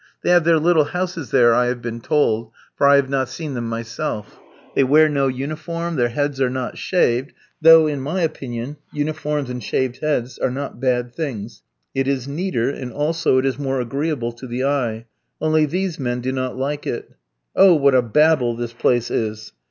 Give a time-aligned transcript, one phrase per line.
[0.23, 3.53] They have their little houses there I have been told, for I have not seen
[3.53, 4.39] for myself.
[4.73, 9.63] They wear no uniform, their heads are not shaved, though, in my opinion, uniforms and
[9.63, 11.61] shaved heads are not bad things;
[11.93, 15.05] it is neater, and also it is more agreeable to the eye,
[15.39, 17.11] only these men do not like it.
[17.55, 19.53] Oh, what a Babel this place is!